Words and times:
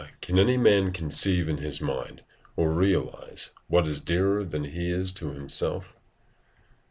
can 0.19 0.39
any 0.39 0.57
man 0.57 0.91
conceive 0.91 1.47
in 1.47 1.57
his 1.57 1.79
mind 1.79 2.23
or 2.55 2.73
realise 2.73 3.53
what 3.67 3.87
is 3.87 4.01
dearer 4.01 4.43
than 4.43 4.63
he 4.63 4.89
is 4.89 5.13
to 5.13 5.29
himself?" 5.31 5.95